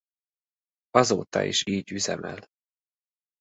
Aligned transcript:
Azóta 0.89 1.43
is 1.43 1.65
így 1.67 1.91
üzemel. 1.91 2.47